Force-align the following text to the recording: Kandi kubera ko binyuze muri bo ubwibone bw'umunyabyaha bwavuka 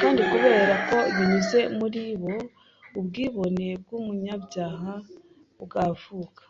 Kandi 0.00 0.20
kubera 0.30 0.72
ko 0.88 0.96
binyuze 1.14 1.60
muri 1.78 2.02
bo 2.22 2.36
ubwibone 2.98 3.66
bw'umunyabyaha 3.82 4.92
bwavuka 5.62 6.42